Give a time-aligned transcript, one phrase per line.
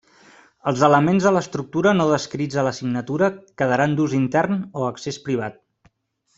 [0.69, 3.31] Els elements de l'estructura no descrits a la signatura
[3.63, 5.65] quedaran d'ús intern o accés privat.